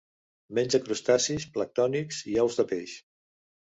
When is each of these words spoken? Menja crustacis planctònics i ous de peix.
Menja 0.59 0.79
crustacis 0.85 1.45
planctònics 1.57 2.23
i 2.33 2.41
ous 2.47 2.59
de 2.63 2.67
peix. 2.73 2.97